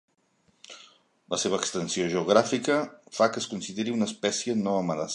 [1.33, 2.81] La seva extensió geogràfica
[3.19, 5.09] fa que es consideri una espècie no amenaçada.